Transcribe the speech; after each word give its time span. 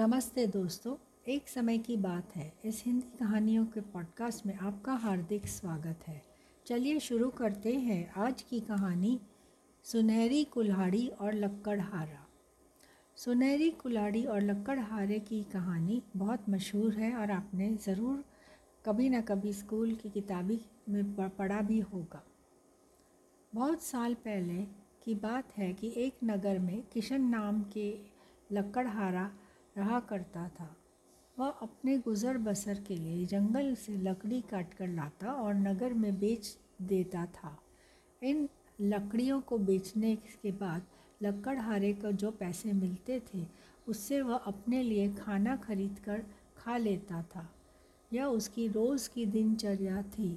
नमस्ते 0.00 0.46
दोस्तों, 0.46 0.94
एक 1.28 1.48
समय 1.48 1.78
की 1.78 1.96
बात 1.96 2.36
है। 2.36 2.52
इस 2.64 2.82
हिंदी 2.86 3.18
कहानियों 3.18 3.66
के 3.66 3.80
पॉडकास्ट 3.80 4.46
में 4.46 4.54
आपका 4.54 4.92
हार्दिक 4.92 5.46
स्वागत 5.46 6.04
है। 6.06 6.22
चलिए 6.66 6.98
शुरू 6.98 7.28
करते 7.30 7.74
हैं 7.74 8.12
आज 8.12 8.42
की 8.42 8.60
कहानी, 8.60 9.20
सुनहरी 9.84 10.44
कुल्हाड़ी 10.44 11.06
और 11.08 11.34
लक्कड़हारा। 11.34 12.26
सुनहरी 13.16 13.70
कुल्हाड़ी 13.70 14.24
और 14.24 14.40
लक्कड़हारे 14.40 15.18
की 15.18 15.42
कहानी 15.42 16.02
बहुत 16.16 16.48
मशहूर 16.48 16.94
है 16.94 17.14
और 17.16 17.30
आपने 17.30 17.74
ज़रूर 17.74 18.24
कभी 18.86 19.08
ना 19.08 19.20
कभी 19.20 19.52
स्कूल 19.52 19.94
की 19.94 20.10
किताबी 20.10 20.60
में 20.88 21.14
पढ़ा 21.28 21.60
भी 21.60 21.80
होगा। 21.80 22.24
बहुत 23.54 23.82
साल 23.82 24.14
पहले 24.14 24.64
की 25.04 25.14
बात 25.14 25.52
है 25.56 25.72
कि 25.72 25.92
एक 25.96 26.16
नगर 26.24 26.58
में 26.58 26.82
किशन 26.82 27.20
नाम 27.20 27.62
के 27.62 27.98
लक्कड़हारा 28.52 29.30
रहा 29.80 30.00
करता 30.00 30.48
था। 30.48 30.76
वह 31.38 31.48
अपने 31.62 31.98
गुज़र 31.98 32.38
बसर 32.38 32.80
के 32.80 32.96
लिए 32.96 33.26
जंगल 33.26 33.74
से 33.74 33.96
लकड़ी 33.96 34.40
काट 34.40 34.74
कर 34.74 34.88
लाता 34.88 35.32
और 35.32 35.54
नगर 35.54 35.92
में 35.92 36.18
बेच 36.18 36.56
देता 36.82 37.26
था। 37.26 37.56
इन 38.22 38.48
लकड़ियों 38.80 39.40
को 39.40 39.58
बेचने 39.58 40.14
के 40.16 40.52
बाद 40.52 40.82
लकड़हारे 41.22 41.92
को 41.92 42.12
जो 42.12 42.30
पैसे 42.30 42.72
मिलते 42.72 43.20
थे, 43.34 43.46
उससे 43.88 44.20
वह 44.22 44.34
अपने 44.34 44.82
लिए 44.82 45.08
खाना 45.14 45.56
खरीद 45.56 45.98
कर 46.04 46.24
खा 46.56 46.76
लेता 46.76 47.22
था। 47.22 47.48
यह 48.12 48.24
उसकी 48.24 48.68
रोज़ 48.68 49.08
की 49.10 49.26
दिनचर्या 49.26 50.02
थी। 50.02 50.36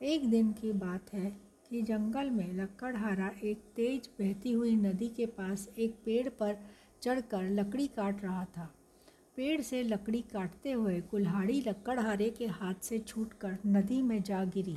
एक 0.00 0.30
दिन 0.30 0.52
की 0.52 0.72
बात 0.72 1.12
है 1.14 1.30
कि 1.70 1.82
जंगल 1.82 2.30
में 2.30 2.52
लकड़हारा 2.52 3.30
एक 3.44 3.62
तेज 3.76 4.08
बहती 4.20 4.52
हुई 4.52 4.76
नदी 4.76 5.08
के 5.08 5.26
पास 5.26 5.68
एक 5.78 5.94
पेड़ 6.04 6.28
पर 6.28 6.56
चढ़कर 7.02 7.50
लकड़ी 7.50 7.86
काट 7.86 8.22
रहा 8.22 8.44
था। 8.56 8.72
पेड़ 9.36 9.60
से 9.60 9.82
लकड़ी 9.82 10.20
काटते 10.32 10.72
हुए 10.72 11.00
कुल्हाड़ी 11.00 11.60
लकड़हारे 11.60 12.30
के 12.30 12.46
हाथ 12.46 12.82
से 12.82 12.98
छूटकर 12.98 13.56
नदी 13.66 14.00
में 14.02 14.22
जा 14.22 14.44
गिरी। 14.44 14.76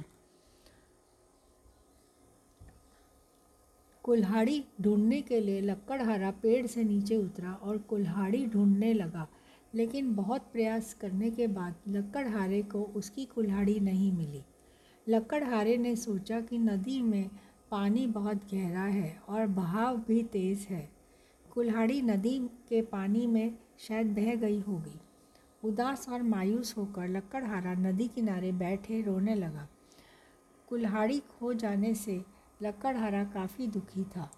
कुल्हाड़ी 4.04 4.64
ढूँढने 4.82 5.22
के 5.22 5.40
लिए 5.40 5.62
लकड़हारा 5.62 6.32
पेड़ 6.32 6.66
से 6.68 6.84
नीचे 6.84 7.18
उतरा 7.18 7.54
और 7.54 7.78
कुल्हाड़ी 7.80 8.46
ढूँढने 8.46 8.94
लगा, 8.94 9.28
लेकिन 9.74 10.14
बहुत 10.16 10.50
प्रयास 10.54 10.94
करने 10.94 11.30
के 11.32 11.48
बाद 11.48 11.76
लकड़हारे 11.88 12.62
को 12.62 12.84
उसकी 12.96 13.26
कुल्हाड़ी 13.26 13.80
नहीं 13.80 14.12
मिली। 14.12 14.44
लकड़हारे 15.08 15.78
ने 15.78 15.96
सोचा 15.96 16.42
कि 16.42 16.58
नदी 16.58 17.02
में 17.02 17.30
पानी 17.72 18.08
बहुत 18.08 18.50
गहरा 18.54 18.84
है 18.84 19.18
और 19.30 19.48
बहाव 19.48 19.98
भी 19.98 20.24
तेज़ 20.24 20.68
है। 20.70 20.90
कुल्हाड़ी 21.54 22.02
नदी 22.02 22.40
के 22.40 22.82
पानी 22.82 23.28
में 23.28 23.58
शायद 23.80 24.08
बह 24.08 24.36
गई 24.36 24.60
होगी। 24.60 25.00
उदास 25.64 26.10
और 26.10 26.24
मायूस 26.24 26.78
होकर 26.78 27.08
लक्कड़हारा 27.08 27.74
नदी 27.74 28.08
किनारे 28.08 28.52
बैठे 28.52 29.02
रोने 29.02 29.36
लगा। 29.36 29.68
कुल्हाड़ी 30.68 31.20
खो 31.20 31.54
जाने 31.54 31.96
से 31.96 32.26
लक्कड़हारा 32.64 33.24
काफ़ी 33.24 33.68
दुखी 33.68 34.04
था। 34.04 34.32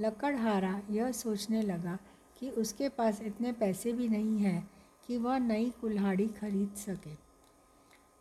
लक्कड़हारा 0.00 0.82
यह 0.90 1.12
सोचने 1.12 1.62
लगा 1.62 1.98
कि 2.38 2.50
उसके 2.50 2.88
पास 2.88 3.22
इतने 3.22 3.52
पैसे 3.52 3.92
भी 3.92 4.08
नहीं 4.08 4.38
हैं 4.38 4.70
कि 5.06 5.16
वह 5.16 5.38
नई 5.38 5.70
कुल्हाड़ी 5.80 6.28
खरीद 6.28 6.74
सके। 6.76 7.16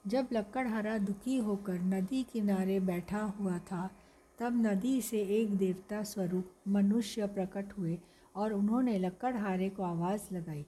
जब 0.09 0.27
लक्कड़हारा 0.33 0.97
दुखी 0.97 1.37
होकर 1.37 1.79
नदी 1.79 2.23
किनारे 2.23 2.79
बैठा 2.79 3.21
हुआ 3.21 3.59
था, 3.59 3.91
तब 4.39 4.67
नदी 4.67 5.01
से 5.01 5.21
एक 5.21 5.57
देवता 5.57 6.03
स्वरूप 6.03 6.51
मनुष्य 6.67 7.27
प्रकट 7.27 7.77
हुए 7.77 7.99
और 8.37 8.53
उन्होंने 8.53 8.99
लक्कड़हारे 8.99 9.69
को 9.69 9.83
आवाज़ 9.83 10.33
लगाई। 10.33 10.65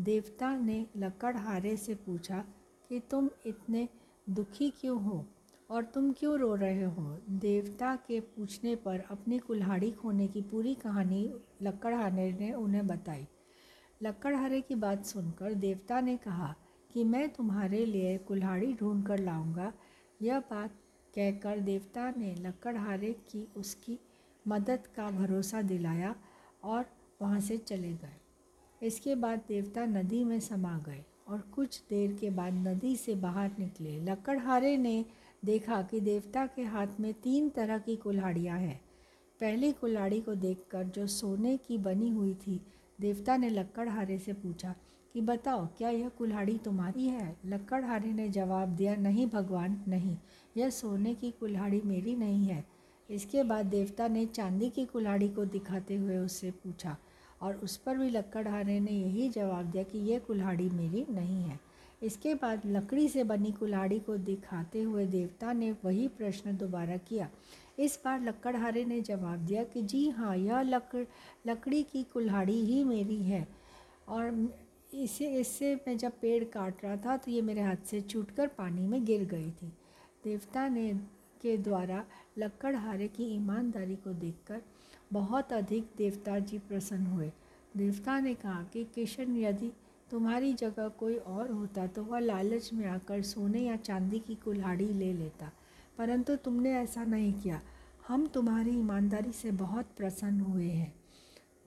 देवता 0.00 0.56
ने 0.56 0.86
लक्कड़हारे 0.96 1.76
से 1.76 1.94
पूछा 1.94 2.44
कि, 2.88 3.00
तुम 3.00 3.30
इतने 3.46 3.88
दुखी 4.30 4.70
क्यों 4.70 5.02
हो 5.02 5.26
और 5.70 5.84
तुम 5.84 6.12
क्यों 6.12 6.38
रो 6.38 6.54
रहे 6.54 6.84
हो? 6.84 7.18
देवता 7.30 7.96
के 7.96 8.20
पूछने 8.20 8.76
पर 8.76 9.00
अपनी 9.00 9.38
कुल्हाड़ी 9.38 9.92
खोने 9.92 10.28
की 10.28 10.42
पूरी 10.42 10.74
कहानी 10.74 11.34
लक्कड़हारे 11.62 12.32
ने 12.32 12.52
उन्हें 12.52 12.86
बताई। 12.86 13.26
लक्कड़हारे 14.02 14.60
की 14.60 14.74
बात 14.74 15.04
सुनकर 15.04 15.54
देवता 15.54 16.00
ने 16.00 16.16
कहा 16.16 16.54
कि, 16.92 17.04
मैं 17.04 17.28
तुम्हारे 17.28 17.86
लिए 17.86 18.18
कुल्हाड़ी 18.18 18.74
ढूंढ 18.74 19.06
कर 19.06 19.18
लाऊँगा। 19.18 19.72
यह 20.22 20.40
बात 20.40 20.70
कहकर 21.14 21.60
देवता 21.60 22.10
ने 22.10 22.34
लक्कड़हारे 22.34 23.12
की 23.12 23.48
उसकी 23.56 23.98
मदद 24.48 24.86
का 24.96 25.10
भरोसा 25.10 25.62
दिलाया 25.62 26.16
और 26.64 26.86
वहाँ 27.24 27.40
से 27.40 27.56
चले 27.56 27.92
गए। 27.92 28.16
इसके 28.82 29.14
बाद 29.14 29.38
देवता 29.48 29.86
नदी 29.86 30.24
में 30.24 30.40
समा 30.40 30.78
गए 30.78 31.04
और 31.28 31.40
कुछ 31.40 31.82
देर 31.90 32.12
के 32.12 32.30
बाद 32.30 32.52
नदी 32.68 32.96
से 32.96 33.14
बाहर 33.14 33.50
निकले। 33.58 33.98
लकड़हारे 33.98 34.76
ने 34.76 35.04
देखा 35.44 35.82
कि 35.82 36.00
देवता 36.00 36.46
के 36.46 36.62
हाथ 36.62 36.86
में 37.00 37.12
तीन 37.14 37.48
तरह 37.48 37.78
की 37.78 37.96
कुल्हाड़ियाँ 37.96 38.58
हैं। 38.58 38.80
पहली 39.40 39.72
कुल्हाड़ी 39.72 40.20
को 40.20 40.34
देखकर 40.34 40.84
जो 40.84 41.06
सोने 41.06 41.56
की 41.56 41.78
बनी 41.78 42.10
हुई 42.10 42.34
थी, 42.34 42.60
देवता 43.00 43.36
ने 43.36 43.48
लक्कड़हारे 43.48 44.18
से 44.18 44.32
पूछा 44.32 44.74
कि, 45.12 45.20
बताओ, 45.20 45.66
क्या 45.66 45.88
यह 45.88 46.08
कुल्हाड़ी 46.08 46.58
तुम्हारी 46.58 47.06
है? 47.06 47.36
लक्कड़हारे 47.46 48.12
ने 48.12 48.28
जवाब 48.28 48.68
दिया, 48.68 48.96
नहीं 48.96 49.26
भगवान, 49.26 49.84
नहीं। 49.88 50.16
यह 50.56 50.70
सोने 50.70 51.14
की 51.14 51.30
कुल्हाड़ी 51.30 51.80
मेरी 51.84 52.16
नहीं 52.16 52.46
है। 52.46 52.64
इसके 53.10 53.42
बाद 53.42 53.66
देवता 53.66 54.08
ने 54.08 54.26
चांदी 54.26 54.70
की 54.70 54.84
कुल्हाड़ी 54.86 55.28
को 55.28 55.44
दिखाते 55.44 55.96
हुए 55.96 56.16
उससे 56.16 56.50
पूछा 56.50 56.96
और 57.44 57.56
उस 57.56 57.76
पर 57.76 57.96
भी 57.98 58.08
लक्कड़हारे 58.10 58.78
ने 58.80 58.90
यही 58.90 59.28
जवाब 59.28 59.70
दिया 59.70 59.82
कि 59.82 59.98
यह 59.98 60.18
कुल्हाड़ी 60.18 60.68
मेरी 60.70 61.04
नहीं 61.10 61.42
है। 61.42 61.58
इसके 62.02 62.34
बाद 62.34 62.62
लकड़ी 62.66 63.08
से 63.08 63.24
बनी 63.24 63.52
कुल्हाड़ी 63.52 63.98
को 63.98 64.16
दिखाते 64.16 64.82
हुए 64.82 65.06
देवता 65.06 65.52
ने 65.52 65.70
वही 65.84 66.08
प्रश्न 66.08 66.56
दोबारा 66.56 66.96
किया। 67.08 67.28
इस 67.78 67.98
बार 68.04 68.20
लक्कड़हारे 68.20 68.84
ने 68.84 69.00
जवाब 69.00 69.38
दिया 69.38 69.62
कि 69.64 69.82
जी 69.82 70.08
हाँ 70.08 70.36
यह 70.36 70.60
लकड़, 70.60 71.04
लकड़ी 71.46 71.82
की 71.82 72.02
कुल्हाड़ी 72.02 72.60
ही 72.64 72.82
मेरी 72.84 73.22
है। 73.22 73.46
और 74.08 74.48
इसे, 74.94 75.28
इससे 75.30 75.74
मैं 75.74 75.96
जब 75.98 76.12
पेड़ 76.20 76.44
काट 76.44 76.84
रहा 76.84 76.96
था 76.96 77.16
तो 77.16 77.30
ये 77.30 77.42
मेरे 77.42 77.60
हाथ 77.60 77.86
से 77.86 78.00
छूटकर 78.00 78.46
पानी 78.58 78.86
में 78.86 79.04
गिर 79.04 79.24
गई 79.24 79.50
थी। 79.52 79.72
देवता 80.24 80.68
ने, 80.68 80.92
के 81.42 81.56
द्वारा 81.58 82.04
लक्कड़हारे 82.38 83.08
की 83.08 83.24
ईमानदारी 83.34 83.96
को 83.96 84.12
देखकर 84.12 84.60
बहुत 85.12 85.52
अधिक 85.52 85.86
देवता 85.96 86.38
जी 86.38 86.58
प्रसन्न 86.58 87.06
हुए। 87.06 87.32
देवता 87.76 88.20
ने 88.20 88.34
कहा 88.34 88.62
कि, 88.72 88.84
किशन, 88.84 89.36
यदि 89.36 89.72
तुम्हारी 90.10 90.54
जगह 90.54 90.88
कोई 90.88 91.16
और 91.16 91.50
होता 91.50 91.86
तो 91.86 92.04
वह 92.04 92.18
लालच 92.18 92.72
में 92.72 92.86
आकर 92.86 93.22
सोने 93.22 93.60
या 93.60 93.76
चांदी 93.76 94.18
की 94.18 94.34
कुल्हाड़ी 94.34 94.88
ले 94.88 95.12
लेता। 95.12 95.52
परंतु 95.98 96.36
तुमने 96.36 96.72
ऐसा 96.72 97.04
नहीं 97.04 97.32
किया। 97.32 97.60
हम 98.08 98.26
तुम्हारी 98.26 98.70
ईमानदारी 98.70 99.32
से 99.32 99.50
बहुत 99.50 99.86
प्रसन्न 99.96 100.40
हुए 100.40 100.70
हैं। 100.70 100.94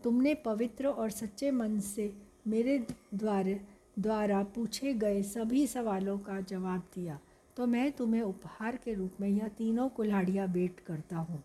तुमने 0.03 0.34
पवित्र 0.34 0.88
और 0.88 1.09
सच्चे 1.09 1.52
मन 1.52 1.80
से 1.80 2.18
मेरे 2.47 2.88
द्वारे, 3.14 3.62
द्वारा 4.00 4.44
पूछे 4.44 4.94
गए 4.94 5.24
सभी 5.24 5.68
सवालों 5.68 6.20
का 6.20 6.42
जवाब 6.42 6.84
दिया। 6.96 7.20
तो 7.58 7.68
मैं 7.68 7.92
तुम्हें 7.92 8.22
उपहार 8.22 8.76
के 8.76 8.94
रूप 8.94 9.12
में 9.22 9.30
यह 9.30 9.47
तीनों 9.47 9.90
कुल्हाड़ियाँ 9.90 10.47
भेंट 10.47 10.80
करता 10.80 11.18
हूँ। 11.18 11.44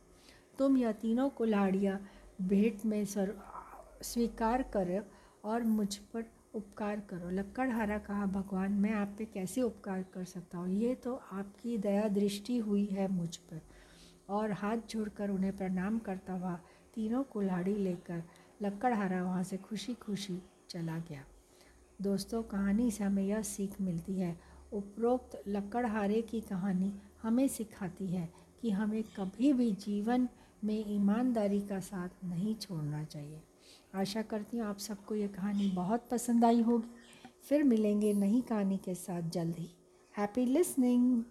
तुम 0.58 0.76
यह 0.76 0.92
तीनों 0.92 1.28
कुल्हाड़ियाँ 1.28 2.00
भेंट 2.42 2.84
में 2.86 3.04
सर, 3.04 3.34
स्वीकार 4.02 4.62
करो 4.62 5.02
और 5.48 5.62
मुझ 5.62 5.96
पर 5.96 6.24
उपकार 6.54 7.00
करो। 7.00 7.30
लक्कड़हारा 7.30 7.98
कहा, 7.98 8.26
भगवान, 8.26 8.72
मैं 8.72 8.92
आप 8.92 9.14
पे 9.18 9.24
कैसे 9.24 9.62
उपकार 9.62 10.02
कर 10.14 10.24
सकता 10.24 10.58
हूँ? 10.58 10.68
ये 10.68 10.94
तो 10.94 11.14
आपकी 11.32 11.78
दया 11.78 12.08
दृष्टि 12.08 12.58
हुई 12.58 12.84
है 12.86 13.08
मुझ 13.12 13.36
पर। 13.36 13.60
और 14.28 14.52
हाथ 14.52 14.76
जोड़कर 14.90 15.30
उन्हें 15.30 15.56
प्रणाम 15.56 15.98
करता 15.98 16.32
हुआ 16.32 16.58
तीनों 16.94 17.22
कुल्हाड़ी 17.22 17.74
लेकर 17.74 18.22
लक्कड़हारा 18.62 19.22
वहाँ 19.22 19.42
से 19.42 19.56
खुशी 19.56 19.94
खुशी 19.94 20.42
चला 20.70 20.98
गया। 20.98 21.24
दोस्तों, 22.02 22.42
कहानी 22.42 22.90
से 22.90 23.04
हमें 23.04 23.22
यह 23.22 23.42
सीख 23.42 23.80
मिलती 23.80 24.18
है। 24.20 24.36
उपरोक्त 24.72 25.42
लक्कड़हारे 25.48 26.22
की 26.22 26.40
कहानी 26.40 26.92
हमें 27.22 27.48
सिखाती 27.48 28.06
है 28.06 28.28
कि 28.62 28.70
हमें 28.70 29.02
कभी 29.02 29.52
भी 29.52 29.72
जीवन 29.72 30.28
में 30.64 30.84
ईमानदारी 30.88 31.60
का 31.60 31.80
साथ 31.80 32.08
नहीं 32.24 32.54
छोड़ना 32.54 33.04
चाहिए। 33.04 33.42
आशा 33.94 34.22
करती 34.22 34.58
हूँ 34.58 34.66
आप 34.66 34.78
सबको 34.78 35.14
ये 35.14 35.28
कहानी 35.28 35.70
बहुत 35.70 36.08
पसंद 36.10 36.44
आई 36.44 36.62
होगी। 36.62 36.88
फिर 37.48 37.62
मिलेंगे 37.62 38.12
नई 38.12 38.40
कहानी 38.40 38.76
के 38.76 38.94
साथ 38.94 39.22
जल्द 39.22 39.56
ही। 39.58 39.70
Happy 40.18 40.46
listening 40.46 41.22